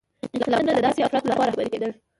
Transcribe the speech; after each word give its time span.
انقلابونه 0.35 0.71
د 0.73 0.79
داسې 0.85 0.99
افرادو 1.03 1.29
لخوا 1.31 1.43
رهبري 1.49 1.69
کېدل. 1.73 1.91